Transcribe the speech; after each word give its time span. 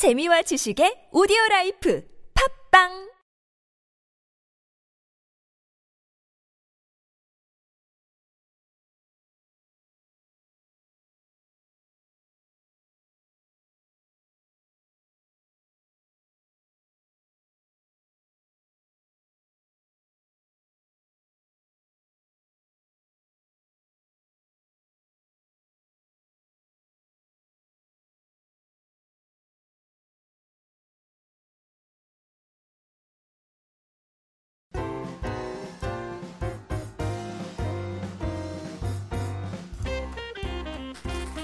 재미와 0.00 0.40
지식의 0.48 1.12
오디오 1.12 1.36
라이프. 1.50 2.00
팝빵 2.32 3.09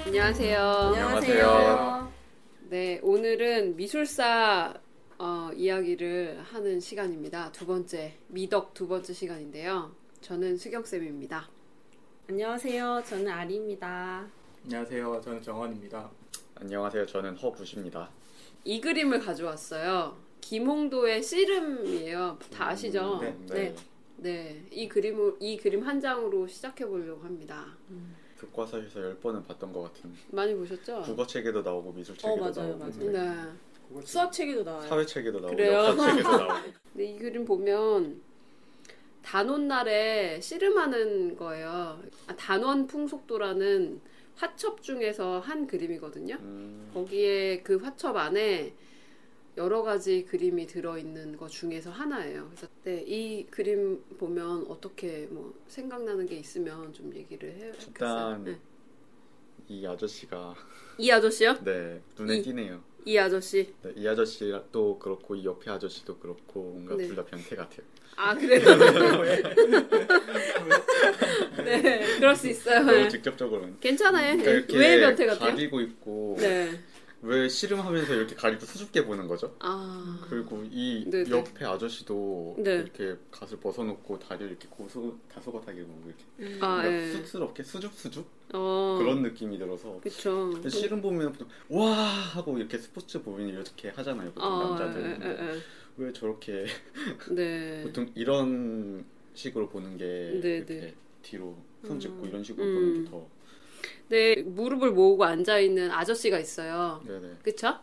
안녕하세요. 0.07 0.61
안녕하세요. 0.61 2.11
네, 2.69 2.97
오늘은 3.03 3.75
미술사 3.75 4.73
어, 5.19 5.49
이야기를 5.53 6.43
하는 6.43 6.79
시간입니다. 6.79 7.51
두 7.51 7.65
번째, 7.65 8.17
미덕 8.29 8.73
두 8.73 8.87
번째 8.87 9.11
시간인데요. 9.11 9.91
저는 10.21 10.55
수경쌤입니다. 10.55 11.49
안녕하세요. 12.29 13.03
저는 13.05 13.27
아리입니다. 13.27 14.25
안녕하세요. 14.63 15.19
저는 15.25 15.41
정원입니다. 15.41 16.09
안녕하세요. 16.55 17.05
저는 17.05 17.35
허부십니다. 17.35 18.09
이 18.63 18.79
그림을 18.79 19.19
가져왔어요. 19.19 20.17
김홍도의 20.39 21.21
씨름이에요. 21.21 22.39
다 22.49 22.69
아시죠? 22.69 23.19
네. 23.21 23.35
네. 23.49 23.75
네. 24.15 24.65
이 24.71 24.87
그림을, 24.87 25.35
이 25.41 25.57
그림 25.57 25.83
한 25.83 25.99
장으로 25.99 26.47
시작해 26.47 26.85
보려고 26.85 27.25
합니다. 27.25 27.75
교과서에서 28.39 29.01
열 29.01 29.15
번은 29.17 29.43
봤던 29.43 29.73
것 29.73 29.81
같은. 29.83 30.13
많이 30.31 30.53
보셨죠? 30.55 31.01
국어 31.03 31.25
책에도 31.25 31.61
나오고 31.61 31.91
미술 31.93 32.15
책에도 32.17 32.33
어, 32.33 32.37
맞아요, 32.49 32.77
나오고 32.77 32.97
맞아요. 33.11 33.11
네. 33.11 34.03
수학 34.05 34.31
책에도 34.31 34.63
나와요. 34.63 34.87
사회 34.87 35.05
책에도 35.05 35.39
나오고 35.39 35.55
그래요? 35.55 35.73
역사 35.73 36.11
책에도 36.11 36.29
나오고. 36.37 36.53
근데 36.93 37.05
이 37.05 37.17
그림 37.17 37.45
보면 37.45 38.21
단원 39.23 39.67
날에 39.67 40.39
씨름하는 40.39 41.35
거예요. 41.35 41.99
아, 42.27 42.35
단원 42.35 42.87
풍속도라는 42.87 43.99
화첩 44.35 44.81
중에서 44.83 45.39
한 45.39 45.65
그림이거든요. 45.67 46.35
음, 46.35 46.91
거기에 46.93 47.61
그 47.63 47.77
화첩 47.77 48.15
안에 48.15 48.73
여러 49.57 49.81
가지 49.81 50.23
그림이 50.25 50.67
들어있는 50.67 51.35
것 51.37 51.49
중에서 51.49 51.89
하나예요. 51.89 52.45
그래서 52.49 52.67
네, 52.83 53.03
이 53.07 53.45
그림 53.49 54.03
보면 54.19 54.67
어떻게 54.69 55.27
뭐 55.31 55.53
생각나는 55.67 56.27
게 56.27 56.35
있으면 56.35 56.93
좀 56.93 57.13
얘기를 57.15 57.51
해요. 57.55 57.73
일단 57.87 58.43
네. 58.43 58.57
이 59.67 59.85
아저씨가 59.85 60.53
이 60.99 61.09
아저씨요? 61.11 61.57
네 61.65 62.01
눈에 62.17 62.37
이- 62.37 62.41
띄네요. 62.43 62.83
이 63.05 63.17
아저씨. 63.17 63.73
네, 63.81 63.93
이 63.95 64.07
아저씨도 64.07 64.99
그렇고 64.99 65.35
이 65.35 65.43
옆에 65.45 65.71
아저씨도 65.71 66.19
그렇고 66.19 66.61
뭔가 66.73 66.95
네. 66.95 67.07
둘다 67.07 67.25
변태 67.25 67.55
같아요. 67.55 67.81
아 68.15 68.35
그래요? 68.35 68.61
네, 71.63 72.17
그럴 72.17 72.35
수 72.35 72.47
있어요. 72.47 72.79
너무 72.79 72.91
네. 72.91 73.09
직접적으로는. 73.09 73.79
괜찮아요. 73.79 74.37
그러니까 74.37 74.77
왜 74.77 74.99
변태 74.99 75.25
같아요? 75.25 75.51
가리고 75.51 75.81
있고 75.81 76.35
네. 76.39 76.79
왜 77.21 77.49
씨름하면서 77.49 78.13
이렇게 78.13 78.35
가리고 78.35 78.65
수줍게 78.65 79.05
보는 79.05 79.27
거죠? 79.27 79.55
아. 79.59 80.25
그리고 80.29 80.63
이 80.69 81.03
네, 81.07 81.23
네. 81.23 81.31
옆에 81.31 81.65
아저씨도 81.65 82.57
네. 82.59 82.75
이렇게 82.75 83.15
갓을 83.31 83.59
벗어놓고 83.59 84.19
다리를 84.19 84.49
이렇게 84.49 84.67
고소 84.69 85.17
다소곳하게 85.27 85.83
보고 85.83 86.03
이렇게 86.05 86.59
아, 86.61 86.67
뭔가 86.67 86.93
예. 86.93 87.11
쑥스럽게 87.11 87.63
수줍수줍 87.63 88.25
어. 88.53 88.97
그런 88.99 89.23
느낌이 89.23 89.57
들어서 89.57 89.99
그쵸. 90.01 90.51
씨름 90.69 91.01
보면 91.01 91.33
보통 91.33 91.47
와 91.69 91.91
하고 91.91 92.57
이렇게 92.57 92.77
스포츠 92.77 93.21
보면 93.23 93.49
이렇게 93.49 93.89
하잖아요 93.89 94.31
보통 94.31 94.53
어, 94.53 94.63
남자들 94.69 95.19
예, 95.21 95.61
왜 95.97 96.13
저렇게 96.13 96.65
예. 96.65 97.33
네. 97.33 97.81
보통 97.83 98.11
이런 98.13 99.03
식으로 99.33 99.69
보는 99.69 99.97
게 99.97 100.39
네, 100.41 100.57
이렇게 100.57 100.65
네. 100.65 100.95
뒤로 101.23 101.57
손 101.85 101.99
짚고 101.99 102.27
이런 102.27 102.43
식으로 102.43 102.65
음. 102.65 102.73
보는 102.75 103.03
게 103.05 103.09
더 103.09 103.36
네, 104.09 104.35
무릎을 104.43 104.91
모으고 104.91 105.25
앉아 105.25 105.59
있는 105.59 105.91
아저씨가 105.91 106.39
있어요. 106.39 107.01
네네 107.05 107.33
그쵸? 107.43 107.75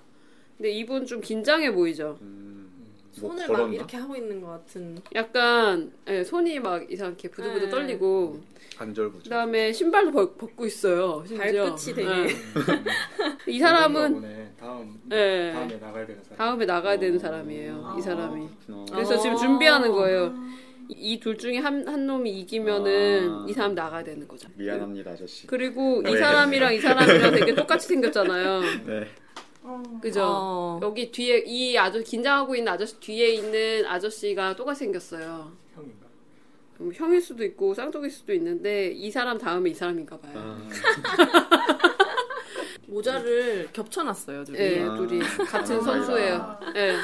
근데 0.56 0.70
이분 0.70 1.04
좀 1.06 1.20
긴장해 1.20 1.72
보이죠? 1.72 2.16
음, 2.22 2.70
뭐 3.20 3.30
손을 3.30 3.46
걸었나? 3.46 3.66
막 3.66 3.74
이렇게 3.74 3.96
하고 3.96 4.16
있는 4.16 4.40
것 4.40 4.48
같은. 4.48 4.98
약간 5.14 5.92
예, 6.08 6.22
손이 6.24 6.60
막 6.60 6.90
이상하게 6.90 7.28
부들부들 7.30 7.66
네. 7.66 7.70
떨리고 7.70 8.40
관절부죠 8.78 9.24
그다음에 9.24 9.72
신발도 9.72 10.10
벗, 10.12 10.38
벗고 10.38 10.64
있어요. 10.66 11.24
심지어. 11.26 11.64
발끝이 11.64 11.94
되게- 11.94 12.08
예. 12.10 12.28
이 13.52 13.58
사람은. 13.58 14.54
다음 14.58 15.00
네. 15.04 15.52
다음에 15.52 15.76
나가야 15.76 16.06
되는 16.06 16.22
사람. 16.24 16.38
다음에 16.38 16.64
나가야 16.66 16.98
되는 16.98 17.16
어. 17.16 17.18
사람이에요. 17.20 17.94
이 17.96 17.98
아. 17.98 18.02
사람이. 18.02 18.48
그렇구나. 18.66 18.86
그래서 18.96 19.18
지금 19.18 19.36
준비하는 19.36 19.92
거예요. 19.92 20.32
이 20.88 21.18
둘 21.20 21.38
중에 21.38 21.58
한, 21.58 21.86
한 21.88 22.06
놈이 22.06 22.30
이기면은 22.40 23.30
아. 23.30 23.46
이 23.48 23.52
사람 23.52 23.74
나가야 23.74 24.04
되는 24.04 24.26
거죠. 24.28 24.48
미안합니다 24.56 25.12
아저씨 25.12 25.46
그리고 25.46 26.00
이 26.02 26.12
네. 26.12 26.16
사람이랑 26.18 26.74
이 26.74 26.80
사람이랑 26.80 27.32
되게 27.32 27.54
똑같이 27.54 27.88
생겼잖아요. 27.88 28.60
네 28.86 29.06
그죠? 30.02 30.22
어. 30.26 30.80
여기 30.82 31.10
뒤에 31.10 31.38
이 31.46 31.76
아저 31.78 32.00
긴장하고 32.00 32.54
있는 32.54 32.70
아저씨 32.72 33.00
뒤에 33.00 33.30
있는 33.30 33.86
아저씨가 33.86 34.56
똑같이 34.56 34.80
생겼어요. 34.80 35.52
형인가? 35.74 36.06
음, 36.80 36.92
형일 36.92 37.20
수도 37.22 37.42
있고 37.44 37.72
쌍둥이일 37.72 38.10
수도 38.10 38.34
있는데 38.34 38.90
이 38.90 39.10
사람 39.10 39.38
다음에 39.38 39.70
이 39.70 39.74
사람인가 39.74 40.18
봐요. 40.18 40.32
아, 40.36 40.68
모자를 42.86 43.70
겹쳐놨어요, 43.72 44.44
둘이. 44.44 44.58
예, 44.58 44.82
아. 44.82 44.94
둘이 44.96 45.18
같은 45.20 45.76
아, 45.76 45.80
선수예요. 45.80 46.60
예. 46.76 46.96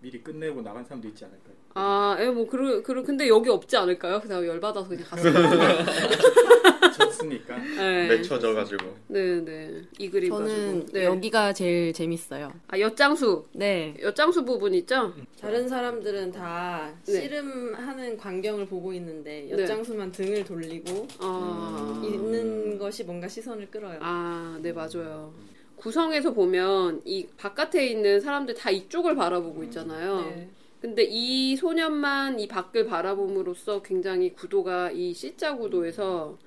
미리 0.00 0.22
끝내고 0.22 0.60
나간 0.62 0.84
사람도 0.84 1.08
있지 1.08 1.24
않을까요? 1.24 1.55
아, 1.78 2.16
예, 2.20 2.26
뭐, 2.26 2.46
그러, 2.46 2.82
그러, 2.82 3.02
근데 3.02 3.28
여기 3.28 3.50
없지 3.50 3.76
않을까요? 3.76 4.18
그래서 4.20 4.46
열받아서 4.46 4.88
그냥 4.88 5.04
갔어요. 5.04 5.32
졌으니까. 6.96 7.56
네. 7.58 8.08
맺혀져가지고 8.08 8.96
네, 9.08 9.40
네. 9.44 9.82
이 9.98 10.08
그림 10.08 10.30
저는 10.30 10.80
가지고. 10.80 10.98
네. 10.98 11.04
여기가 11.04 11.52
제일 11.52 11.92
재밌어요. 11.92 12.52
아, 12.68 12.78
엿장수. 12.78 13.44
네. 13.52 13.94
엿장수 14.00 14.44
부분 14.44 14.74
있죠? 14.74 15.12
다른 15.40 15.68
사람들은 15.68 16.32
다 16.32 16.90
네. 17.06 17.20
씨름하는 17.20 18.16
광경을 18.16 18.66
보고 18.66 18.92
있는데 18.94 19.50
엿장수만 19.50 20.12
등을 20.12 20.44
돌리고 20.44 21.06
아. 21.18 22.02
있는 22.04 22.78
것이 22.78 23.04
뭔가 23.04 23.28
시선을 23.28 23.70
끌어요. 23.70 23.98
아, 24.00 24.58
네, 24.62 24.72
맞아요. 24.72 25.32
구성에서 25.76 26.32
보면 26.32 27.02
이 27.04 27.26
바깥에 27.36 27.86
있는 27.86 28.20
사람들 28.20 28.54
다 28.54 28.70
이쪽을 28.70 29.14
바라보고 29.14 29.62
있잖아요. 29.64 30.20
네. 30.22 30.48
근데 30.80 31.04
이 31.04 31.56
소년만 31.56 32.38
이 32.38 32.48
밖을 32.48 32.86
바라봄으로써 32.86 33.82
굉장히 33.82 34.32
구도가 34.32 34.90
이 34.90 35.12
C자 35.14 35.56
구도에서 35.56 36.38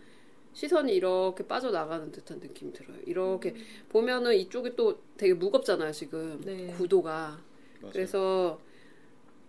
시선이 0.54 0.94
이렇게 0.94 1.46
빠져나가는 1.46 2.12
듯한 2.12 2.40
느낌이 2.40 2.74
들어요. 2.74 2.98
이렇게 3.06 3.56
보면은 3.90 4.36
이쪽이 4.36 4.76
또 4.76 5.00
되게 5.18 5.34
무겁잖아요, 5.34 5.92
지금. 5.92 6.42
네. 6.46 6.68
구도가. 6.78 7.40
맞아요. 7.82 7.92
그래서 7.94 8.60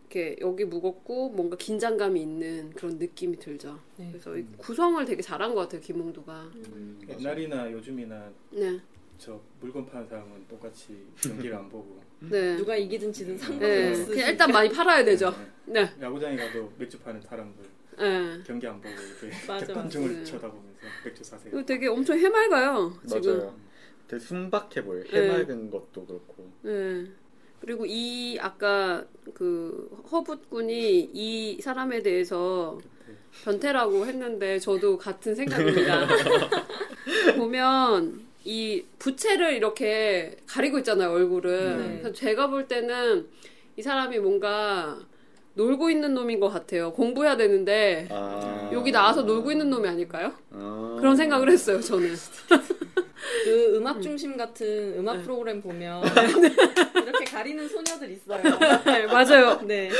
이렇게 0.03 0.37
여기 0.41 0.65
무겁고 0.65 1.31
뭔가 1.31 1.57
긴장감이 1.57 2.21
있는 2.21 2.71
그런 2.71 2.99
느낌이 2.99 3.39
들죠. 3.39 3.79
네. 3.97 4.09
그래서 4.11 4.37
이 4.37 4.45
구성을 4.59 5.05
되게 5.05 5.23
잘한 5.23 5.55
것 5.55 5.63
같아요, 5.63 5.81
김홍도가. 5.81 6.51
음. 6.55 7.01
옛날이나 7.09 7.71
요즘이나 7.71 8.31
네. 8.51 8.81
저 9.19 9.41
물건 9.61 9.87
파는 9.87 10.09
사람은 10.09 10.47
똑같이 10.49 11.07
경기를 11.17 11.55
안 11.55 11.69
보고 11.69 12.01
네. 12.21 12.57
누가 12.57 12.77
이기든 12.77 13.13
지든 13.13 13.37
네. 13.37 13.39
상관없이 13.43 14.05
그냥 14.07 14.28
일단 14.31 14.53
많이 14.53 14.69
팔아야 14.69 15.05
되죠. 15.05 15.34
네. 15.67 15.91
야구장에 16.01 16.37
가도 16.37 16.72
맥주 16.78 16.99
파는 16.99 17.21
사람들 17.22 17.65
네. 17.99 18.43
경기 18.47 18.67
안 18.67 18.81
보고 18.81 18.95
이렇게 18.95 19.37
맞아, 19.49 19.67
객관중을 19.67 20.09
맞아. 20.19 20.25
쳐다보면서 20.25 20.78
맥주 21.05 21.25
사세요. 21.25 21.51
이거 21.53 21.65
되게 21.65 21.87
엄청 21.89 22.19
해맑아요, 22.19 22.93
지금. 23.07 23.39
맞아요. 23.39 23.55
되게 24.09 24.21
순박해 24.22 24.84
보여요. 24.84 25.05
네. 25.11 25.22
해맑은 25.31 25.71
것도 25.71 26.07
그렇고. 26.07 26.51
네. 26.63 27.07
그리고 27.61 27.84
이 27.87 28.39
아까 28.41 29.05
그 29.34 29.91
허붓군이 30.11 31.11
이 31.13 31.61
사람에 31.61 32.03
대해서 32.03 32.78
변태라고 33.45 34.07
했는데 34.07 34.59
저도 34.59 34.97
같은 34.99 35.34
생각입니다. 35.34 36.07
보면 37.37 38.27
이 38.45 38.84
부채를 38.98 39.54
이렇게 39.54 40.37
가리고 40.47 40.78
있잖아요 40.78 41.13
얼굴을. 41.13 41.78
네. 41.78 41.89
그래서 42.01 42.13
제가 42.13 42.48
볼 42.48 42.66
때는 42.66 43.27
이 43.77 43.83
사람이 43.83 44.19
뭔가 44.19 44.98
놀고 45.54 45.91
있는 45.91 46.15
놈인 46.15 46.41
것 46.41 46.48
같아요. 46.48 46.92
공부해야 46.92 47.37
되는데 47.37 48.09
아. 48.10 48.71
여기 48.72 48.92
나와서 48.92 49.22
놀고 49.22 49.53
있는 49.53 49.69
놈이 49.69 49.87
아닐까요? 49.89 50.33
아. 50.53 50.97
그런 50.98 51.16
생각을 51.16 51.51
했어요 51.51 51.81
저는. 51.81 52.15
그 53.45 53.77
음악 53.77 54.01
중심 54.01 54.37
같은 54.37 54.95
음악 54.98 55.22
프로그램 55.22 55.60
보면 55.60 56.03
가리는 57.51 57.69
소녀들 57.69 58.11
있어요. 58.13 58.43
네, 58.87 59.07
맞아요. 59.07 59.61
네. 59.63 59.91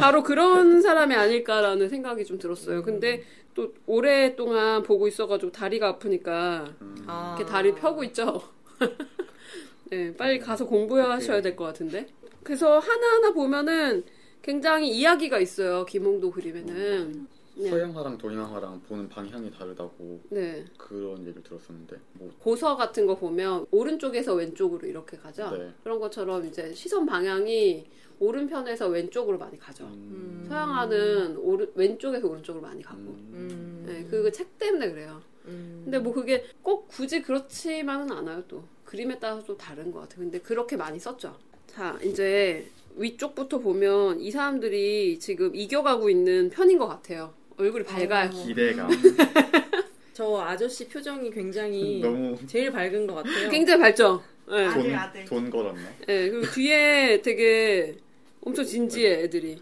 바로 0.00 0.22
그런 0.22 0.82
사람이 0.82 1.14
아닐까라는 1.14 1.88
생각이 1.88 2.24
좀 2.24 2.38
들었어요. 2.38 2.82
근데 2.82 3.22
또 3.54 3.72
오랫동안 3.86 4.82
보고 4.82 5.06
있어가지고 5.06 5.52
다리가 5.52 5.88
아프니까 5.88 6.66
아. 7.06 7.36
이렇게 7.38 7.50
다리 7.50 7.74
펴고 7.74 8.04
있죠. 8.04 8.42
네, 9.90 10.14
빨리 10.16 10.38
가서 10.38 10.66
공부하셔야 10.66 11.40
될 11.40 11.56
것 11.56 11.64
같은데. 11.64 12.06
그래서 12.42 12.78
하나하나 12.78 13.32
보면은 13.32 14.04
굉장히 14.42 14.90
이야기가 14.90 15.38
있어요. 15.38 15.84
김홍도 15.86 16.30
그림에는. 16.30 17.26
네. 17.58 17.70
서양화랑 17.70 18.18
동양화랑 18.18 18.82
보는 18.82 19.08
방향이 19.08 19.50
다르다고 19.50 20.20
네. 20.30 20.64
그런 20.76 21.20
얘기를 21.26 21.42
들었었는데 21.42 21.96
뭐 22.12 22.30
고서 22.38 22.76
같은 22.76 23.06
거 23.06 23.16
보면 23.16 23.66
오른쪽에서 23.72 24.34
왼쪽으로 24.34 24.86
이렇게 24.86 25.16
가죠. 25.16 25.50
네. 25.50 25.72
그런 25.82 25.98
것처럼 25.98 26.46
이제 26.46 26.72
시선 26.72 27.04
방향이 27.04 27.86
오른편에서 28.20 28.88
왼쪽으로 28.88 29.38
많이 29.38 29.58
가죠. 29.58 29.84
음, 29.84 30.44
서양화는 30.48 31.36
오른, 31.36 31.70
왼쪽에서 31.74 32.28
오른쪽으로 32.28 32.62
많이 32.62 32.82
가고. 32.82 33.00
음. 33.00 33.84
네, 33.86 34.04
그거 34.04 34.30
책 34.30 34.58
때문에 34.58 34.90
그래요. 34.90 35.20
음. 35.46 35.82
근데 35.84 35.98
뭐 35.98 36.12
그게 36.12 36.44
꼭 36.62 36.88
굳이 36.88 37.22
그렇지만은 37.22 38.10
않아요, 38.12 38.42
또. 38.48 38.64
그림에 38.84 39.18
따라서 39.18 39.44
또 39.44 39.56
다른 39.56 39.92
것 39.92 40.00
같아요. 40.00 40.20
근데 40.20 40.38
그렇게 40.40 40.76
많이 40.76 40.98
썼죠. 40.98 41.36
자, 41.66 41.98
이제 42.02 42.68
위쪽부터 42.96 43.58
보면 43.58 44.20
이 44.20 44.30
사람들이 44.30 45.18
지금 45.20 45.54
이겨가고 45.54 46.10
있는 46.10 46.50
편인 46.50 46.78
것 46.78 46.88
같아요. 46.88 47.34
얼굴이 47.58 47.84
밝아요. 47.84 48.30
어. 48.32 48.46
기대감 48.46 48.88
저 50.14 50.36
아저씨 50.40 50.88
표정이 50.88 51.30
굉장히 51.30 52.00
너무 52.02 52.36
제일 52.46 52.70
밝은 52.72 53.06
것 53.06 53.16
같아요. 53.16 53.50
굉장히 53.50 53.80
밝죠? 53.82 54.22
네. 54.48 54.64
아들, 54.66 54.82
돈, 54.82 54.94
아들. 54.94 55.24
돈 55.26 55.50
걸었네 55.50 55.82
네, 56.06 56.30
그리고 56.30 56.46
뒤에 56.52 57.20
되게 57.22 57.96
엄청 58.40 58.64
진지해, 58.64 59.24
애들이. 59.24 59.60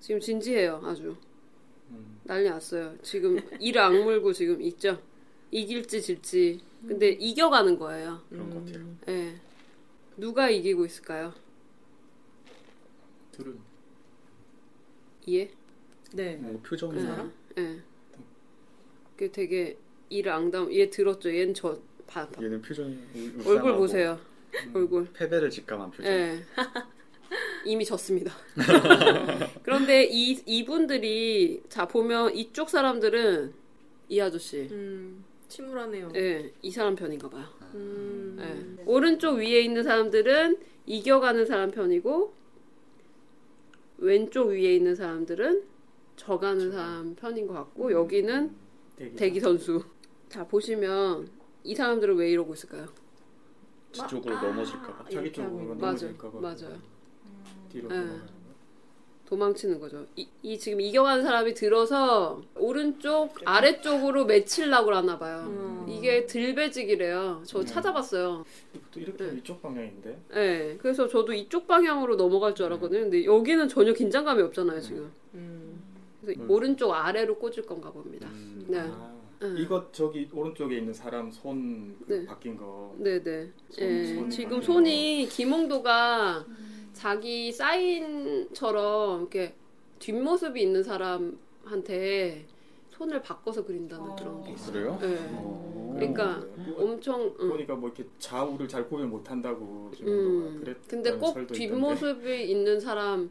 지금 0.00 0.20
진지해요, 0.20 0.80
아주. 0.84 1.16
음. 1.90 2.20
난리 2.22 2.48
났어요. 2.48 2.94
지금 3.02 3.40
이를 3.58 3.80
악물고 3.80 4.32
지금 4.32 4.62
있죠? 4.62 5.00
이길지 5.50 6.02
질지. 6.02 6.60
근데 6.86 7.08
이겨가는 7.10 7.78
거예요. 7.78 8.20
그런 8.28 8.50
것 8.50 8.64
같아요 8.66 8.96
예. 9.08 9.34
누가 10.16 10.48
이기고 10.50 10.84
있을까요? 10.86 11.34
둘은 13.32 13.58
이 15.26 15.48
해? 16.12 16.16
네. 16.16 16.36
뭐 16.36 16.60
표정이 16.62 16.98
예. 17.58 17.62
예. 17.62 17.76
그 19.16 19.30
되게 19.32 19.76
이를 20.08 20.32
앙담, 20.32 20.72
얘 20.72 20.88
들었죠? 20.90 21.34
얘는 21.34 21.54
저, 21.54 21.78
봐, 22.06 22.26
봐. 22.28 22.42
얘는 22.42 22.62
표정이 22.62 22.96
울- 23.14 23.32
얼굴 23.38 23.54
울상하고 23.72 23.78
보세요. 23.78 24.20
얼굴. 24.74 25.06
패배를 25.12 25.50
직감한 25.50 25.90
표정 25.90 26.12
예. 26.12 26.38
이미 27.64 27.84
졌습니다. 27.84 28.32
그런데 29.64 30.04
이, 30.04 30.40
이분들이, 30.46 31.62
자, 31.68 31.86
보면 31.88 32.34
이쪽 32.34 32.70
사람들은 32.70 33.52
이 34.08 34.20
아저씨. 34.20 34.68
음, 34.70 35.24
침울하네요. 35.48 36.12
예, 36.14 36.52
이 36.62 36.70
사람 36.70 36.94
편인가 36.94 37.28
봐요. 37.28 37.44
음. 37.74 38.36
예. 38.78 38.82
오른쪽 38.86 39.36
위에 39.38 39.60
있는 39.60 39.82
사람들은 39.82 40.58
이겨가는 40.86 41.44
사람 41.46 41.72
편이고, 41.72 42.32
왼쪽 43.98 44.48
위에 44.50 44.74
있는 44.76 44.94
사람들은 44.94 45.62
져가는 46.16 46.70
사람 46.72 47.14
편인 47.14 47.46
것 47.46 47.54
같고, 47.54 47.92
여기는 47.92 48.54
대기. 48.96 49.16
대기 49.16 49.40
선수. 49.40 49.82
자, 50.28 50.46
보시면 50.46 51.28
이 51.64 51.74
사람들은 51.74 52.16
왜 52.16 52.30
이러고 52.30 52.54
있을까요? 52.54 52.86
뒤쪽으로 53.92 54.34
넘어질까봐 54.40 55.08
자기 55.10 55.32
쪽으로. 55.32 55.74
넘어질까봐 55.74 56.40
맞아요. 56.40 56.78
뒤로 57.70 57.88
네. 57.88 57.96
넘어가는 57.96 58.20
거. 58.26 58.36
도망치는 59.26 59.80
거죠. 59.80 60.06
이, 60.14 60.28
이 60.42 60.56
지금 60.58 60.80
이겨가는 60.80 61.24
사람이 61.24 61.54
들어서 61.54 62.40
오른쪽 62.56 63.34
아래쪽으로 63.44 64.24
맺히려고 64.24 64.94
하나 64.94 65.18
봐요. 65.18 65.44
음. 65.48 65.86
이게 65.88 66.26
들배직이래요. 66.26 67.42
저 67.44 67.58
음. 67.60 67.66
찾아봤어요. 67.66 68.44
또 68.92 69.00
이렇게 69.00 69.24
네. 69.24 69.36
이쪽 69.38 69.60
방향인데 69.62 70.20
네, 70.32 70.76
그래서 70.80 71.08
저도 71.08 71.32
이쪽 71.32 71.66
방향으로 71.66 72.14
넘어갈 72.16 72.54
줄 72.54 72.66
알았거든요. 72.66 73.00
근데 73.00 73.24
여기는 73.24 73.68
전혀 73.68 73.92
긴장감이 73.92 74.42
없잖아요, 74.42 74.80
지금. 74.80 75.10
음. 75.34 75.55
그래서 76.26 76.42
음. 76.42 76.50
오른쪽 76.50 76.92
아래로 76.92 77.38
꽂을 77.38 77.62
건가 77.64 77.90
봅니다. 77.90 78.28
음, 78.32 78.64
네. 78.68 78.80
아, 78.80 79.14
음. 79.42 79.56
이거 79.58 79.86
저기 79.92 80.28
오른쪽에 80.32 80.78
있는 80.78 80.92
사람 80.92 81.30
손그 81.30 82.04
네. 82.08 82.26
바뀐 82.26 82.56
거 82.56 82.94
네네. 82.98 83.52
손- 83.70 84.26
예, 84.26 84.28
지금 84.28 84.60
손이 84.60 85.28
김홍도가 85.30 86.44
자기 86.92 87.52
사인처럼 87.52 89.20
이렇게 89.20 89.54
뒷모습이 90.00 90.60
있는 90.60 90.82
사람한테 90.82 92.44
손을 92.90 93.20
바꿔서 93.20 93.64
그린다는 93.64 94.16
그런 94.16 94.42
게 94.42 94.52
있어요. 94.52 94.72
그래요? 94.72 94.98
네. 95.00 95.18
어. 95.32 95.92
그러니까 95.96 96.42
뭐, 96.56 96.84
엄청 96.84 97.34
응. 97.40 97.48
보니까 97.50 97.74
뭐 97.74 97.90
이렇게 97.90 98.08
좌우를 98.18 98.68
잘 98.68 98.88
구별 98.88 99.06
못한다고 99.06 99.90
지금 99.94 100.12
음. 100.12 100.60
그랬 100.60 100.76
근데 100.88 101.12
꼭 101.12 101.46
뒷모습이 101.52 102.50
있는 102.50 102.80
사람 102.80 103.30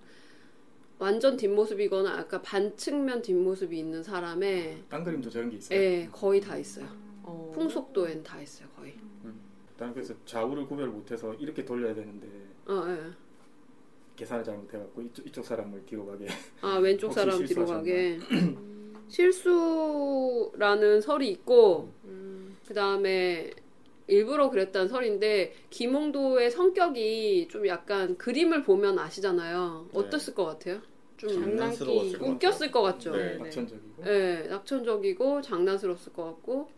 완전 1.06 1.38
뒷모습이거나 1.38 2.18
아까 2.18 2.42
반측면 2.42 3.22
뒷모습이 3.22 3.78
있는 3.78 4.02
사람의 4.02 4.86
딴 4.90 5.04
그림도 5.04 5.30
저런 5.30 5.52
게 5.52 5.58
있어요. 5.58 5.80
예, 5.80 6.10
거의 6.12 6.42
다 6.42 6.58
있어요. 6.58 6.88
어. 7.22 7.52
풍속도엔 7.54 8.24
다 8.24 8.42
있어요, 8.42 8.68
거의. 8.76 8.96
나는 9.78 9.94
그래서 9.94 10.16
좌우를 10.26 10.66
구별 10.66 10.88
못해서 10.88 11.34
이렇게 11.36 11.64
돌려야 11.64 11.94
되는데 11.94 12.28
어, 12.66 12.84
예. 12.88 13.12
계산을 14.16 14.44
잘못해갖고 14.44 15.02
이쪽, 15.04 15.28
이쪽 15.28 15.46
사람을 15.46 15.86
뒤로 15.86 16.08
가게 16.08 16.26
아, 16.62 16.78
왼쪽 16.78 17.08
혹시 17.08 17.20
사람 17.20 17.36
뒤로 17.36 17.48
실수하셨나? 17.48 17.78
가게. 17.80 18.20
실수라는 19.08 21.02
설이 21.02 21.30
있고, 21.30 21.94
음. 22.06 22.58
그 22.68 22.74
다음에 22.74 23.52
일부러 24.08 24.50
그랬다는 24.50 24.88
설인데, 24.88 25.54
김홍도의 25.70 26.50
성격이 26.50 27.50
좀 27.52 27.68
약간 27.68 28.18
그림을 28.18 28.64
보면 28.64 28.98
아시잖아요. 28.98 29.90
네. 29.94 30.00
어땠을 30.00 30.34
것 30.34 30.46
같아요? 30.46 30.82
좀 31.18 31.30
장난스러웠을 31.30 32.20
것 32.20 32.28
웃겼을 32.28 32.72
것 32.72 32.82
같죠? 32.82 33.16
네. 33.16 33.34
네. 33.34 33.38
낙천적이고 33.38 34.04
네, 34.04 34.48
낙천적이고 34.48 35.42
장난스러웠을 35.42 36.14
것 36.14 36.26
같고 36.26 36.70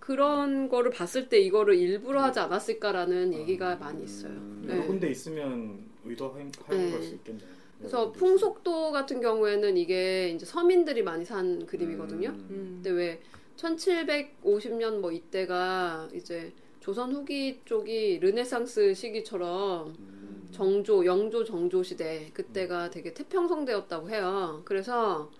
그런 0.00 0.68
거를 0.68 0.90
봤을 0.90 1.28
때 1.28 1.38
이거를 1.38 1.76
일부러 1.76 2.22
하지 2.22 2.40
않았을까라는 2.40 3.34
얘기가 3.34 3.76
많이 3.76 4.02
있어요. 4.02 4.32
음. 4.32 4.64
네. 4.66 4.74
여러 4.74 4.86
군데 4.86 5.10
있으면 5.10 5.84
의도하는 6.04 6.50
네. 6.50 6.90
걸수 6.90 7.14
있겠네요. 7.14 7.46
그래서 7.78 8.12
풍속도 8.12 8.92
같은 8.92 9.20
경우에는 9.20 9.76
이게 9.76 10.30
이제 10.30 10.44
서민들이 10.46 11.02
많이 11.02 11.24
산 11.24 11.66
그림이거든요. 11.66 12.30
음. 12.30 12.46
음. 12.50 12.80
근데 12.82 12.90
왜 12.90 13.20
1750년 13.56 14.98
뭐 14.98 15.12
이때가 15.12 16.08
이제 16.14 16.52
조선 16.80 17.12
후기 17.12 17.60
쪽이 17.64 18.18
르네상스 18.20 18.94
시기처럼 18.94 19.94
음. 19.98 20.11
정조, 20.52 21.04
영조 21.04 21.44
정조 21.44 21.82
시대 21.82 22.30
그때가 22.32 22.90
되게 22.90 23.12
태평성대였다고 23.14 24.10
해요. 24.10 24.62
그래서 24.64 25.30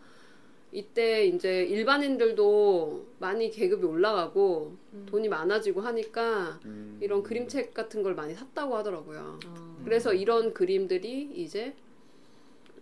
이때 0.72 1.26
이제 1.26 1.64
일반인들도 1.64 3.06
많이 3.18 3.50
계급이 3.50 3.84
올라가고 3.84 4.74
돈이 5.06 5.28
많아지고 5.28 5.82
하니까 5.82 6.58
음. 6.64 6.98
이런 7.00 7.22
그림책 7.22 7.74
같은 7.74 8.02
걸 8.02 8.14
많이 8.14 8.34
샀다고 8.34 8.74
하더라고요. 8.76 9.38
어. 9.46 9.82
그래서 9.84 10.14
이런 10.14 10.54
그림들이 10.54 11.30
이제 11.34 11.74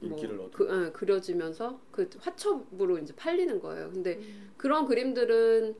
뭐. 0.00 0.50
그, 0.52 0.86
예, 0.86 0.92
그려지면서 0.92 1.80
그 1.90 2.08
화첩으로 2.20 2.98
이제 2.98 3.14
팔리는 3.16 3.60
거예요. 3.60 3.90
근데 3.90 4.16
음. 4.16 4.52
그런 4.56 4.86
그림들은 4.86 5.74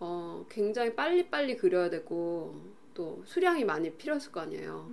어, 0.00 0.44
굉장히 0.50 0.94
빨리빨리 0.94 1.56
그려야 1.56 1.88
되고 1.88 2.60
또 2.94 3.22
수량이 3.24 3.64
많이 3.64 3.92
필요했을 3.92 4.32
거 4.32 4.40
아니에요. 4.40 4.90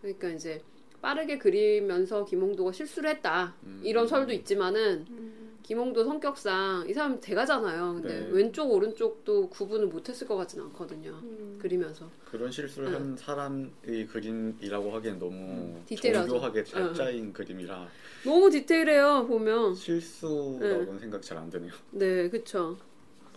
그러니까 0.00 0.28
이제 0.30 0.62
빠르게 1.00 1.38
그리면서 1.38 2.24
김홍도가 2.24 2.72
실수를 2.72 3.10
했다. 3.10 3.54
음. 3.64 3.80
이런 3.82 4.06
설도 4.06 4.32
있지만은 4.32 5.06
음. 5.10 5.58
김홍도 5.62 6.04
성격상 6.04 6.86
이 6.88 6.92
사람 6.92 7.20
대가잖아요. 7.20 7.94
근데 7.94 8.20
네. 8.20 8.28
왼쪽 8.30 8.70
오른쪽도 8.72 9.48
구분을 9.50 9.86
못했을 9.86 10.26
것 10.26 10.36
같진 10.36 10.60
않거든요. 10.62 11.20
음. 11.22 11.58
그리면서 11.60 12.10
그런 12.24 12.50
실수를 12.50 12.88
응. 12.88 12.94
한 12.94 13.16
사람의 13.16 14.06
그림이라고 14.10 14.90
하기엔 14.94 15.18
너무 15.18 15.36
음, 15.36 15.82
디테일하죠. 15.86 16.28
정교하게 16.28 16.64
잘 16.64 16.82
응. 16.82 16.94
짜인 16.94 17.32
그림이라 17.32 17.88
너무 18.24 18.50
디테일해요 18.50 19.26
보면. 19.26 19.74
실수라고는 19.74 20.98
생각 20.98 21.22
잘안 21.22 21.48
드네요. 21.50 21.72
네, 21.92 22.28
그쵸. 22.28 22.76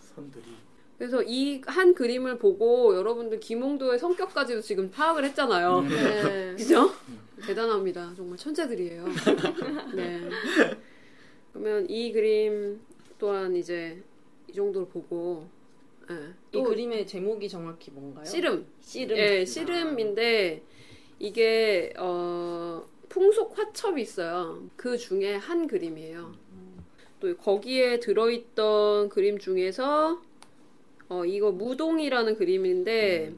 선들이 0.00 0.44
그래서 0.98 1.22
이 1.22 1.60
한 1.66 1.94
그림을 1.94 2.38
보고 2.38 2.94
여러분들 2.96 3.40
김홍도의 3.40 3.98
성격까지도 3.98 4.60
지금 4.60 4.90
파악을 4.90 5.24
했잖아요. 5.24 5.80
네. 5.82 6.54
그죠? 6.56 6.90
대단합니다. 7.44 8.12
정말 8.16 8.38
천재들이에요. 8.38 9.04
네. 9.94 10.20
그러면 11.52 11.88
이 11.88 12.12
그림 12.12 12.80
또한 13.18 13.54
이제 13.56 14.02
이 14.48 14.52
정도로 14.52 14.86
보고, 14.86 15.46
예. 16.10 16.14
이또 16.50 16.64
그림의 16.64 17.06
제목이 17.06 17.48
정확히 17.48 17.90
뭔가요? 17.90 18.24
씨름. 18.24 18.66
씨름. 18.80 19.16
예, 19.16 19.44
씨름인데 19.44 20.62
이게 21.18 21.92
어 21.96 22.84
풍속 23.08 23.58
화첩이 23.58 24.02
있어요. 24.02 24.62
그 24.76 24.96
중에 24.96 25.34
한 25.36 25.66
그림이에요. 25.66 26.32
또 27.20 27.36
거기에 27.36 28.00
들어있던 28.00 29.08
그림 29.08 29.38
중에서 29.38 30.20
어 31.08 31.24
이거 31.24 31.52
무동이라는 31.52 32.36
그림인데 32.36 33.34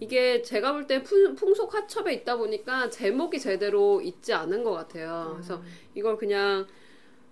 이게 0.00 0.40
제가 0.42 0.72
볼 0.72 0.86
때 0.86 1.02
풍속 1.02 1.74
화첩에 1.74 2.14
있다 2.14 2.36
보니까 2.36 2.88
제목이 2.90 3.38
제대로 3.38 4.00
있지 4.00 4.32
않은 4.32 4.64
것 4.64 4.72
같아요. 4.72 5.32
그래서 5.34 5.62
이걸 5.94 6.16
그냥 6.16 6.66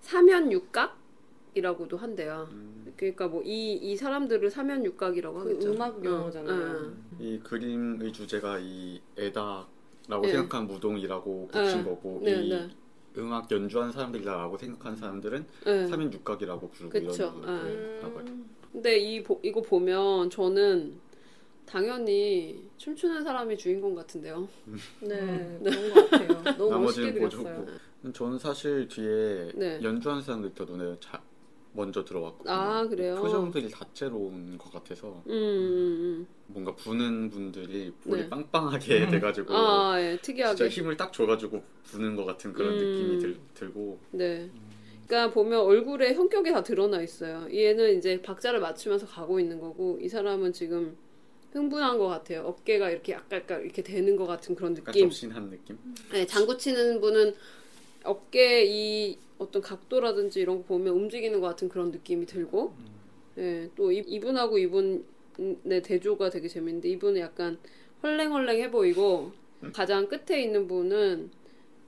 사면 0.00 0.52
육각이라고도 0.52 1.96
한대요. 1.96 2.46
음, 2.52 2.92
그러니까 2.96 3.28
뭐 3.28 3.42
이 3.44 3.78
이 3.82 3.96
사람들을 3.96 4.50
사면 4.50 4.84
육각이라고 4.84 5.34
그 5.38 5.40
하겠죠. 5.48 5.72
음악 5.72 6.04
용어잖아요. 6.04 6.56
응, 6.56 7.04
이 7.18 7.38
그림의 7.40 8.12
주제가 8.12 8.58
이 8.60 9.00
애다라고 9.18 10.22
네. 10.22 10.28
생각한 10.32 10.66
무동이라고 10.66 11.48
붙인 11.50 11.78
네. 11.78 11.84
거고 11.84 12.20
네, 12.22 12.32
이 12.44 12.50
네. 12.50 12.68
음악 13.16 13.50
연주하는 13.50 13.92
사람들이라고 13.92 14.58
생각하는 14.58 14.96
사람들은 14.98 15.46
응. 15.66 15.72
네. 15.72 15.86
삼인육각이라고 15.86 16.68
부르고 16.70 16.90
그쵸. 16.92 17.40
이런 17.40 17.40
네. 17.64 18.00
거나 18.02 18.14
봐요. 18.14 18.24
근데 18.78 18.96
이 18.96 19.24
보- 19.24 19.40
이거 19.42 19.60
보면 19.60 20.30
저는 20.30 20.94
당연히 21.66 22.62
춤추는 22.76 23.24
사람이 23.24 23.58
주인공 23.58 23.92
같은데요. 23.96 24.48
네, 25.00 25.58
그런 25.64 25.94
것 25.94 26.10
같아요. 26.10 26.28
너무 26.56 26.70
나머지는 26.70 27.20
멋있게. 27.20 27.42
그렸어요. 27.42 27.66
저는 28.12 28.38
사실 28.38 28.86
뒤에 28.86 29.50
네. 29.56 29.80
연주하는 29.82 30.22
사람들 30.22 30.54
더 30.54 30.64
눈에 30.64 30.96
자, 31.00 31.20
먼저 31.72 32.04
들어왔고 32.04 32.48
아. 32.48 32.86
표정들이 32.88 33.68
다채로운 33.68 34.56
것 34.58 34.72
같아서 34.72 35.22
음, 35.26 35.32
음, 35.32 36.26
뭔가 36.46 36.72
부는 36.76 37.30
분들이 37.30 37.92
볼이 38.04 38.20
네. 38.22 38.28
빵빵하게 38.28 39.08
돼가지고 39.10 39.52
음. 39.52 39.56
아, 39.56 40.00
예, 40.00 40.10
진짜 40.22 40.54
특이하게. 40.54 40.68
힘을 40.68 40.96
딱 40.96 41.12
줘가지고 41.12 41.60
부는 41.82 42.14
것 42.14 42.24
같은 42.24 42.52
그런 42.52 42.74
음. 42.74 42.78
느낌이 42.78 43.18
들, 43.18 43.36
들고 43.54 43.98
네. 44.12 44.48
그러니까 45.08 45.32
보면 45.32 45.60
얼굴에 45.60 46.12
성격이 46.12 46.52
다 46.52 46.62
드러나 46.62 47.00
있어요. 47.00 47.48
얘는 47.52 47.96
이제 47.96 48.20
박자를 48.20 48.60
맞추면서 48.60 49.06
가고 49.06 49.40
있는 49.40 49.58
거고 49.58 49.98
이 50.00 50.08
사람은 50.08 50.52
지금 50.52 50.96
흥분한 51.52 51.96
것 51.96 52.08
같아요. 52.08 52.42
어깨가 52.42 52.90
이렇게 52.90 53.14
약간, 53.14 53.62
이렇게 53.62 53.82
되는 53.82 54.16
것 54.16 54.26
같은 54.26 54.54
그런 54.54 54.74
느낌. 54.74 55.08
접신한 55.08 55.48
느낌? 55.48 55.78
네, 56.12 56.26
장구 56.26 56.58
치는 56.58 57.00
분은 57.00 57.34
어깨 58.04 58.64
이 58.66 59.18
어떤 59.38 59.62
각도라든지 59.62 60.40
이런 60.40 60.58
거 60.58 60.64
보면 60.64 60.92
움직이는 60.92 61.40
것 61.40 61.46
같은 61.46 61.70
그런 61.70 61.90
느낌이 61.90 62.26
들고, 62.26 62.74
네, 63.36 63.70
또 63.76 63.90
이, 63.90 63.98
이분하고 64.06 64.58
이분의 64.58 65.82
대조가 65.84 66.28
되게 66.28 66.48
재밌는데 66.48 66.90
이분은 66.90 67.18
약간 67.18 67.58
헐랭헐랭해 68.02 68.70
보이고 68.70 69.32
가장 69.72 70.06
끝에 70.06 70.42
있는 70.42 70.68
분은 70.68 71.30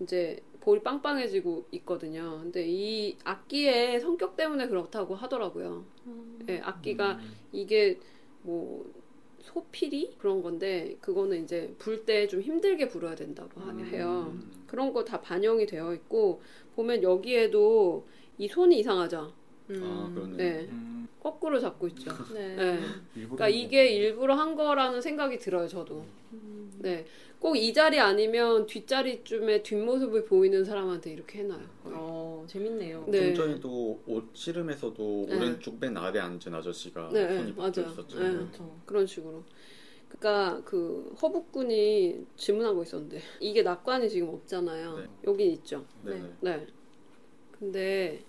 이제 0.00 0.40
볼이 0.60 0.80
빵빵해지고 0.80 1.66
있거든요. 1.72 2.38
근데 2.42 2.66
이 2.68 3.16
악기의 3.24 4.00
성격 4.00 4.36
때문에 4.36 4.68
그렇다고 4.68 5.14
하더라고요. 5.14 5.84
네, 6.46 6.60
악기가 6.62 7.18
이게 7.52 7.98
뭐 8.42 8.84
소피리 9.40 10.14
그런 10.18 10.42
건데 10.42 10.96
그거는 11.00 11.44
이제 11.44 11.74
불 11.78 12.04
때 12.04 12.26
좀 12.28 12.40
힘들게 12.42 12.88
불어야 12.88 13.14
된다고 13.14 13.60
하- 13.60 13.72
해요. 13.86 14.34
그런 14.66 14.92
거 14.92 15.04
다 15.04 15.20
반영이 15.20 15.66
되어 15.66 15.94
있고 15.94 16.42
보면 16.76 17.02
여기에도 17.02 18.06
이 18.38 18.46
손이 18.48 18.78
이상하죠. 18.80 19.32
아 19.82 20.10
그러네 20.14 20.36
네, 20.36 20.68
거꾸로 21.20 21.58
잡고 21.60 21.86
있죠. 21.88 22.10
네. 22.34 22.56
네. 22.56 22.78
그러니까 23.14 23.48
이게 23.48 23.88
일부러 23.88 24.34
한 24.34 24.54
거라는 24.56 25.00
생각이 25.00 25.38
들어요, 25.38 25.66
저도. 25.68 26.04
네. 26.80 27.04
꼭 27.38 27.56
이 27.56 27.72
자리 27.72 27.98
아니면 27.98 28.66
뒷자리쯤에 28.66 29.62
뒷모습을 29.62 30.24
보이는 30.24 30.64
사람한테 30.64 31.10
이렇게 31.12 31.38
해놔요. 31.40 31.66
어, 31.84 32.44
재밌네요. 32.46 33.06
네. 33.08 33.32
좀 33.32 33.46
전에도 33.46 34.00
옷 34.06 34.30
씨름에서도 34.34 35.26
네. 35.28 35.36
오른쪽 35.36 35.78
맨 35.80 35.96
아래 35.96 36.20
앉은 36.20 36.52
아저씨가 36.54 37.10
네, 37.12 37.28
손이 37.28 37.46
네, 37.46 37.52
맞아요. 37.56 37.70
있었죠. 37.90 38.18
네. 38.18 38.30
그렇죠. 38.32 38.80
그런 38.84 39.06
식으로. 39.06 39.42
그러니까 40.08 40.60
그 40.64 41.14
허북군이 41.22 42.26
질문한 42.36 42.74
거 42.74 42.82
있었는데 42.82 43.20
이게 43.40 43.62
낙관이 43.62 44.10
지금 44.10 44.28
없잖아요. 44.30 44.98
네. 44.98 45.04
여긴 45.24 45.50
있죠. 45.52 45.86
네. 46.02 46.14
네. 46.40 46.56
네. 46.56 46.66
근데 47.52 48.22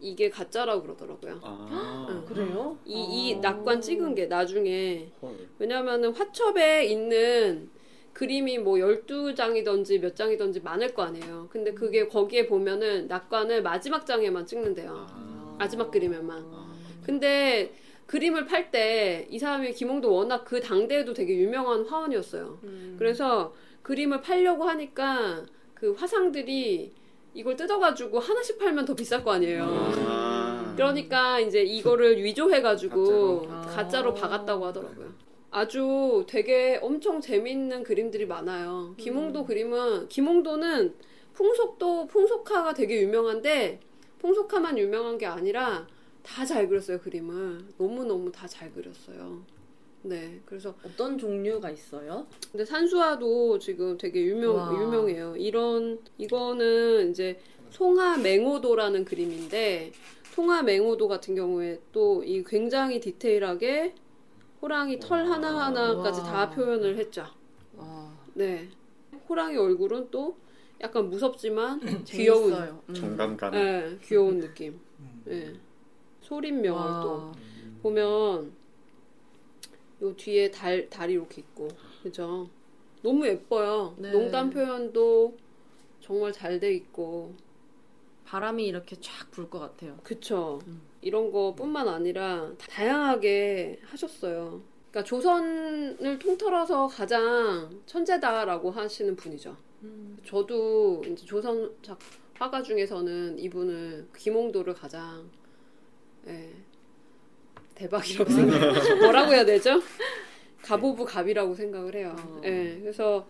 이게 0.00 0.30
가짜라고 0.30 0.82
그러더라고요. 0.82 1.40
아 1.42 2.06
응. 2.10 2.24
그래요? 2.24 2.78
이, 2.86 2.94
이 3.30 3.34
어. 3.34 3.40
낙관 3.40 3.80
찍은 3.80 4.14
게 4.14 4.26
나중에 4.26 5.12
헐. 5.20 5.36
왜냐면은 5.58 6.12
화첩에 6.12 6.86
있는 6.86 7.68
그림이 8.12 8.58
뭐 8.58 8.74
12장이든지 8.76 10.00
몇 10.00 10.16
장이든지 10.16 10.60
많을 10.60 10.92
거 10.94 11.02
아니에요. 11.02 11.48
근데 11.50 11.72
그게 11.72 12.06
거기에 12.08 12.46
보면은 12.46 13.06
낙관을 13.08 13.62
마지막 13.62 14.04
장에만 14.06 14.46
찍는데요. 14.46 15.06
아. 15.10 15.56
마지막 15.58 15.90
그림에만. 15.90 16.38
아. 16.52 16.74
근데 17.04 17.72
그림을 18.06 18.46
팔 18.46 18.70
때 18.70 19.26
이 19.30 19.38
사람이 19.38 19.72
김홍도 19.72 20.12
워낙 20.12 20.44
그 20.44 20.60
당대에도 20.60 21.14
되게 21.14 21.36
유명한 21.36 21.84
화원이었어요. 21.86 22.58
음. 22.64 22.96
그래서 22.98 23.54
그림을 23.82 24.20
팔려고 24.20 24.64
하니까 24.64 25.44
그 25.74 25.92
화상들이 25.92 26.92
이걸 27.32 27.54
뜯어가지고 27.56 28.18
하나씩 28.18 28.58
팔면 28.58 28.84
더 28.84 28.94
비쌀 28.94 29.22
거 29.22 29.30
아니에요. 29.32 29.64
아. 30.06 30.74
그러니까 30.76 31.38
이제 31.38 31.62
이거를 31.62 32.22
위조해가지고 32.22 33.42
가짜로? 33.48 33.70
가짜로, 33.74 34.10
아. 34.10 34.14
박았다고 34.14 34.66
하더라고요. 34.66 35.09
아주 35.50 36.24
되게 36.28 36.78
엄청 36.80 37.20
재밌는 37.20 37.82
그림들이 37.82 38.26
많아요. 38.26 38.94
김홍도 38.98 39.44
그림은 39.46 40.08
김홍도는 40.08 40.94
풍속도 41.32 42.06
풍속화가 42.06 42.74
되게 42.74 43.00
유명한데 43.02 43.80
풍속화만 44.18 44.78
유명한 44.78 45.18
게 45.18 45.26
아니라 45.26 45.86
다 46.22 46.44
잘 46.44 46.68
그렸어요 46.68 46.98
그림을 47.00 47.64
너무 47.78 48.04
너무 48.04 48.30
다 48.30 48.46
잘 48.46 48.70
그렸어요. 48.72 49.42
네, 50.02 50.40
그래서 50.46 50.74
어떤 50.84 51.18
종류가 51.18 51.70
있어요? 51.70 52.26
근데 52.52 52.64
산수화도 52.64 53.58
지금 53.58 53.98
되게 53.98 54.22
유명 54.24 54.56
와. 54.56 54.72
유명해요. 54.72 55.36
이런 55.36 55.98
이거는 56.16 57.10
이제 57.10 57.38
송하 57.70 58.16
맹호도라는 58.18 59.04
그림인데 59.04 59.92
송하 60.32 60.62
맹호도 60.62 61.08
같은 61.08 61.34
경우에 61.34 61.80
또 61.92 62.22
이 62.24 62.42
굉장히 62.44 63.00
디테일하게 63.00 63.94
호랑이 64.60 64.98
털 65.00 65.26
하나 65.26 65.66
하나까지 65.66 66.20
와. 66.20 66.26
다 66.26 66.50
표현을 66.50 66.96
했죠. 66.98 67.24
와, 67.76 68.12
네, 68.34 68.68
호랑이 69.28 69.56
얼굴은 69.56 70.10
또 70.10 70.36
약간 70.80 71.08
무섭지만 71.08 71.80
귀여운, 72.04 72.50
재밌어요. 72.50 72.82
음. 72.88 72.94
정감 72.94 73.36
가는 73.36 73.58
네, 73.58 73.98
귀여운 74.02 74.38
느낌. 74.40 74.78
네, 75.24 75.54
소림명을 76.22 76.80
와. 76.80 77.00
또 77.02 77.32
보면 77.82 78.52
요 80.02 80.16
뒤에 80.16 80.50
달 80.50 80.88
달이 80.88 81.14
이렇게 81.14 81.42
있고 81.42 81.68
그죠? 82.02 82.48
너무 83.02 83.26
예뻐요. 83.26 83.94
네. 83.98 84.10
농담 84.12 84.50
표현도 84.50 85.36
정말 86.00 86.32
잘 86.32 86.60
돼 86.60 86.74
있고 86.74 87.34
바람이 88.26 88.66
이렇게 88.66 88.96
쫙 89.00 89.30
불 89.30 89.48
것 89.50 89.58
같아요. 89.58 89.98
그쵸? 90.02 90.60
음. 90.66 90.82
이런 91.02 91.30
거뿐만 91.32 91.88
아니라 91.88 92.50
다양하게 92.58 93.80
하셨어요. 93.84 94.60
그러니까 94.90 95.04
조선을 95.08 96.18
통틀어서 96.18 96.88
가장 96.88 97.80
천재다라고 97.86 98.70
하시는 98.70 99.14
분이죠. 99.16 99.56
음. 99.82 100.18
저도 100.24 101.02
이제 101.06 101.24
조선 101.24 101.72
작 101.82 101.98
화가 102.34 102.62
중에서는 102.62 103.38
이분을 103.38 104.08
김홍도를 104.16 104.74
가장 104.74 105.30
예, 106.26 106.50
대박이라고 107.74 108.28
생각. 108.30 108.98
뭐라고 108.98 109.32
해야 109.32 109.44
되죠? 109.44 109.80
가보부 110.62 111.04
갑이라고 111.04 111.54
생각을 111.54 111.94
해요. 111.94 112.14
어. 112.18 112.40
예, 112.44 112.78
그래서 112.80 113.26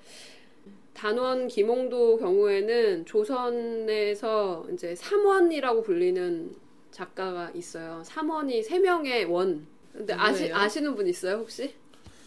단원 0.95 1.47
김홍도 1.49 2.19
경우에는 2.19 3.05
조선에서 3.07 4.67
이제 4.73 4.95
삼원이라고 4.95 5.83
불리는 5.83 6.55
작가가 6.91 7.51
있어요. 7.55 8.03
삼원이 8.05 8.63
세 8.63 8.79
명의 8.79 9.25
원. 9.25 9.67
근데 9.93 10.13
아시? 10.15 10.53
아시는 10.53 10.95
분 10.95 11.07
있어요 11.07 11.37
혹시? 11.37 11.75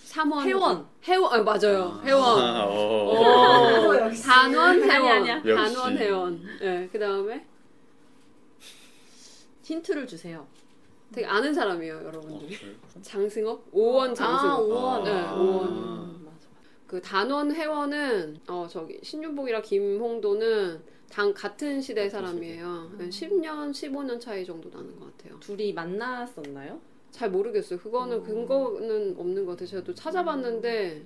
삼원 0.03 0.46
회원. 0.48 0.86
회원 1.03 1.34
아, 1.34 1.43
맞아요 1.43 2.00
회원. 2.03 2.39
아, 2.39 2.65
어. 2.65 3.10
어, 3.10 4.10
단원 4.12 4.70
아니, 4.70 4.84
회원. 4.84 5.43
단원. 5.55 5.98
회원. 5.98 6.43
예, 6.62 6.89
그 6.91 7.00
다음에 7.00 7.46
힌트를 9.63 10.08
주세요. 10.08 10.46
되게 11.13 11.25
아는 11.27 11.53
사람이에요, 11.53 11.98
어, 11.98 12.03
여러분들이. 12.03 12.58
장승업? 13.01 13.63
오원 13.72 14.12
아, 14.12 14.13
장승업. 14.13 14.60
오원. 14.62 15.03
네, 15.03 15.12
아. 15.12 15.34
오원. 15.36 15.67
음, 15.70 16.22
맞아. 16.25 16.48
그 16.88 17.01
단원 17.01 17.53
회원은, 17.53 18.39
어, 18.48 18.67
저기, 18.70 19.00
신윤복이랑 19.03 19.62
김홍도는 19.62 20.82
당, 21.13 21.32
같은 21.32 21.79
시대 21.79 22.10
사람이에요. 22.10 22.91
네, 22.98 23.08
10년, 23.10 23.70
15년 23.70 24.20
차이 24.20 24.43
정도 24.43 24.67
나는 24.70 25.00
것 25.00 25.15
같아요. 25.15 25.39
둘이 25.39 25.72
만났었나요? 25.72 26.79
잘 27.12 27.29
모르겠어요. 27.29 27.77
그거는 27.77 28.17
음. 28.17 28.24
근거는 28.24 29.15
없는 29.20 29.46
것 29.46 29.51
같아요. 29.51 29.67
저도 29.67 29.93
찾아봤는데, 29.93 31.03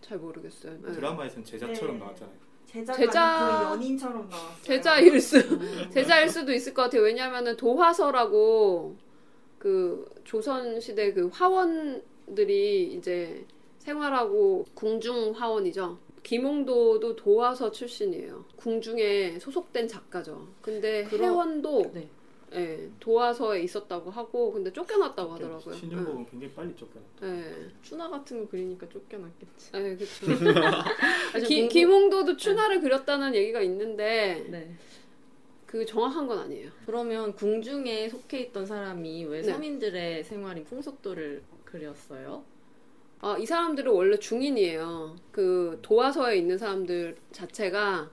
잘 0.00 0.16
모르겠어요. 0.16 0.78
네. 0.82 0.92
드라마에선 0.92 1.44
제자처럼 1.44 1.96
네. 1.96 2.00
나왔잖아요. 2.00 2.36
제자- 2.66 3.38
거의 3.66 3.72
연인처럼 3.72 4.26
나왔어요. 4.30 4.62
제자일 4.62 5.20
수 5.20 5.36
제자일 5.92 6.30
수도 6.30 6.50
있을 6.54 6.72
것 6.72 6.84
같아요. 6.84 7.02
왜냐하면은 7.02 7.54
도화서라고 7.58 8.96
그 9.58 10.08
조선 10.24 10.80
시대 10.80 11.12
그 11.12 11.26
화원들이 11.26 12.94
이제 12.94 13.44
생활하고 13.80 14.64
궁중 14.72 15.32
화원이죠. 15.36 15.98
김홍도도 16.22 17.16
도화서 17.16 17.70
출신이에요. 17.72 18.44
궁중에 18.56 19.38
소속된 19.38 19.88
작가죠. 19.88 20.48
근데 20.62 21.04
그럼- 21.04 21.22
회원도 21.24 21.90
네. 21.94 22.08
예, 22.54 22.90
도화서에 23.00 23.62
있었다고 23.62 24.10
하고 24.10 24.52
근데 24.52 24.70
쫓겨났다고 24.72 25.32
하더라고요. 25.32 25.74
신중복은 25.74 26.26
굉장히 26.30 26.52
빨리 26.52 26.76
쫓겨났다. 26.76 27.26
예. 27.26 27.70
추나 27.82 28.10
같은 28.10 28.40
거 28.40 28.50
그리니까 28.50 28.86
쫓겨났겠지. 28.90 29.70
예, 29.74 29.96
그쵸. 29.96 30.26
아주 31.34 31.46
기, 31.46 31.66
김홍도도 31.68 32.36
추나를 32.36 32.82
그렸다는 32.82 33.34
얘기가 33.34 33.62
있는데 33.62 34.44
네. 34.50 34.74
그 35.66 35.86
정확한 35.86 36.26
건 36.26 36.40
아니에요. 36.40 36.70
그러면 36.84 37.34
궁중에 37.34 38.10
속해 38.10 38.40
있던 38.40 38.66
사람이 38.66 39.24
왜 39.24 39.40
네. 39.40 39.50
서민들의 39.50 40.22
생활인 40.24 40.64
풍속도를 40.64 41.42
그렸어요? 41.64 42.44
아, 43.24 43.38
이 43.38 43.46
사람들은 43.46 43.92
원래 43.92 44.18
중인이에요. 44.18 45.14
그 45.30 45.78
도화서에 45.80 46.36
있는 46.36 46.58
사람들 46.58 47.16
자체가 47.30 48.10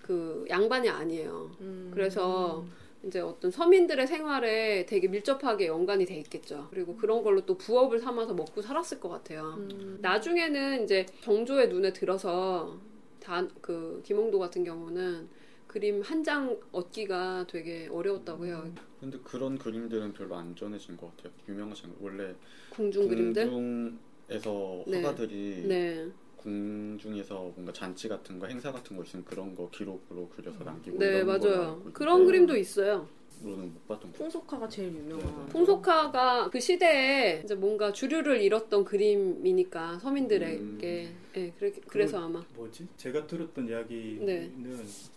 그 0.00 0.44
양반이 0.48 0.88
아니에요. 0.88 1.50
음. 1.60 1.90
그래서 1.92 2.64
이제 3.04 3.18
어떤 3.18 3.50
서민들의 3.50 4.06
생활에 4.06 4.86
되게 4.86 5.08
밀접하게 5.08 5.66
연관이 5.66 6.04
돼 6.06 6.16
있겠죠. 6.18 6.68
그리고 6.70 6.96
그런 6.96 7.24
걸로 7.24 7.44
또 7.44 7.58
부업을 7.58 7.98
삼아서 7.98 8.34
먹고 8.34 8.62
살았을 8.62 9.00
것 9.00 9.08
같아요. 9.08 9.54
음. 9.58 9.98
나중에는 10.00 10.84
이제 10.84 11.06
정조의 11.22 11.68
눈에 11.68 11.92
들어서 11.92 12.78
다그 13.18 14.02
김홍도 14.04 14.38
같은 14.38 14.62
경우는 14.62 15.28
그림 15.66 16.02
한 16.02 16.22
장 16.22 16.56
얻기가 16.70 17.46
되게 17.48 17.88
어려웠다고 17.90 18.46
해요. 18.46 18.72
근데 19.00 19.18
그런 19.24 19.58
그림들은 19.58 20.12
별로 20.12 20.36
안 20.36 20.54
전해진 20.54 20.96
것 20.96 21.16
같아요. 21.16 21.32
유명하신 21.48 21.88
거. 21.88 21.96
원래 22.00 22.32
궁중 22.70 23.08
그림들. 23.08 23.50
궁중 23.50 23.98
에서 24.32 24.84
네. 24.86 25.02
화가들이 25.02 25.64
네. 25.68 26.08
궁중에서 26.36 27.52
뭔가 27.54 27.72
잔치 27.72 28.08
같은 28.08 28.38
거 28.38 28.46
행사 28.46 28.72
같은 28.72 28.96
거 28.96 29.04
있으면 29.04 29.24
그런 29.24 29.54
거 29.54 29.68
기록으로 29.70 30.28
그려서 30.34 30.64
남기고 30.64 30.98
네, 30.98 31.22
맞아요. 31.22 31.82
그런 31.92 32.26
그림도 32.26 32.56
있어요. 32.56 33.06
로는 33.44 33.72
못 33.72 33.88
봤던 33.88 34.12
거. 34.12 34.18
풍속화가 34.18 34.68
제일 34.68 34.94
유명한. 34.94 35.46
풍속화가 35.48 36.50
그 36.50 36.60
시대에 36.60 37.42
이제 37.44 37.54
뭔가 37.54 37.92
주류를 37.92 38.40
잃었던 38.40 38.84
그림이니까 38.84 39.98
서민들에게 39.98 41.08
예, 41.36 41.52
그래, 41.58 41.72
그래서 41.88 42.24
아마 42.24 42.44
뭐지? 42.54 42.86
제가 42.96 43.26
들었던 43.26 43.68
이야기는 43.68 44.24
네. 44.26 44.52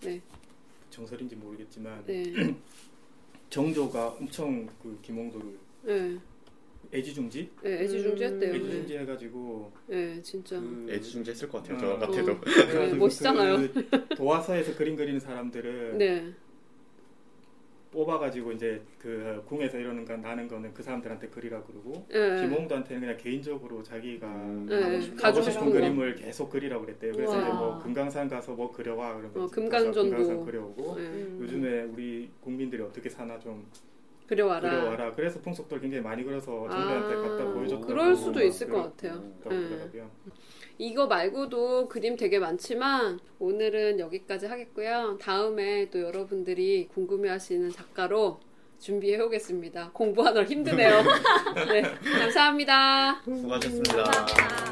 네. 0.02 0.22
정설인지 0.90 1.36
모르겠지만 1.36 2.04
네, 2.06 2.24
정조가 3.50 4.08
엄청 4.20 4.68
그 4.82 4.98
김홍도를 5.02 5.58
예, 5.88 6.18
애지중지 6.94 7.50
예, 7.66 7.84
애지중지했대요. 7.84 8.52
음. 8.52 8.56
예, 8.56 8.60
애지중지 8.60 8.98
해가지고 9.00 9.72
예, 9.92 10.22
진짜. 10.22 10.60
그 10.60 10.88
애지중지 10.90 11.32
했을 11.32 11.50
것 11.50 11.64
같아요. 11.64 11.78
어. 11.78 12.00
저 12.00 12.06
같아도. 12.08 12.32
어. 12.32 12.42
네, 12.88 12.94
멋있잖아요. 12.94 13.58
그 13.74 13.90
도화서에서 14.16 14.76
그림 14.76 14.96
그리는 14.96 15.20
사람들은 15.20 15.98
네, 15.98 16.34
뽑아가지고 17.92 18.52
이제 18.52 18.82
그 19.00 19.42
궁에서 19.48 19.78
이러는 19.78 20.04
거 20.04 20.18
나는 20.18 20.48
거는 20.50 20.74
그 20.74 20.84
사람들한테 20.84 21.30
그리라 21.30 21.64
그러고 21.64 22.06
예, 22.12 22.42
김홍도한테는 22.42 23.02
그냥 23.02 23.18
개인적으로 23.18 23.82
자기가 23.84 24.28
음. 24.28 24.68
예, 24.70 25.02
하고 25.22 25.42
싶은. 25.42 25.72
그림을 25.72 26.16
계속 26.16 26.50
그리라고 26.50 26.86
그랬대요. 26.86 27.14
그래서. 27.14 27.40
이제 27.42 27.50
뭐 27.50 27.80
금강산 27.80 28.28
가서 28.28 28.54
뭐 28.54 28.72
그려와 28.72 29.16
그러면 29.16 29.32
어, 29.44 29.48
금강전도. 29.48 30.02
금강산 30.10 30.46
그려오고 30.46 30.96
예, 31.00 31.06
음. 31.06 31.40
요즘에 31.42 31.84
우리 31.84 32.30
국민들이 32.42 32.82
어떻게 32.82 33.10
사나 33.10 33.40
좀 33.40 33.66
그려와라. 34.28 34.70
그려와라. 34.70 35.12
그래서 35.12 35.40
풍속도를 35.42 35.82
굉장히 35.82 36.04
많이 36.04 36.24
그려서 36.24 36.68
정부한테 36.70 37.16
아, 37.16 37.22
갖다 37.22 37.46
보여줬다고 37.54 37.86
그럴 37.88 38.16
수도 38.16 38.44
있을 38.44 38.70
것 38.70 38.84
같아요. 38.84 39.24
그러더라고요. 39.44 40.10
이거 40.78 41.08
말고도 41.08 41.88
그림 41.88 42.16
되게 42.18 42.40
많지만 42.40 43.20
오늘은 43.40 44.00
여기까지 44.00 44.48
하겠고요. 44.48 45.18
다음에 45.22 45.90
또 45.90 46.02
여러분들이 46.02 46.88
궁금해하시는 46.94 47.70
작가로 47.72 48.40
준비해 48.80 49.20
오겠습니다. 49.22 49.92
공부하느라 49.94 50.46
힘드네요. 50.46 51.02
네, 51.72 51.82
감사합니다. 52.20 53.22
수고하셨습니다. 53.24 54.04
감사합니다. 54.04 54.65